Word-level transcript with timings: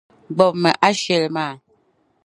Gbibimi 0.35 0.71
ashili 0.87 1.27
maa. 1.35 1.55